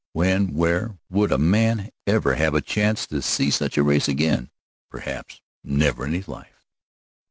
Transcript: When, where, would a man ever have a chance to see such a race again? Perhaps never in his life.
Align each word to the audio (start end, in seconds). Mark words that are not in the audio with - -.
When, 0.13 0.55
where, 0.55 0.97
would 1.11 1.31
a 1.31 1.37
man 1.37 1.91
ever 2.07 2.33
have 2.33 2.55
a 2.55 2.61
chance 2.61 3.05
to 3.05 3.21
see 3.21 3.51
such 3.51 3.77
a 3.77 3.83
race 3.83 4.07
again? 4.07 4.49
Perhaps 4.89 5.41
never 5.63 6.07
in 6.07 6.13
his 6.13 6.27
life. 6.27 6.65